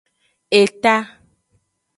Eta. 0.63 0.95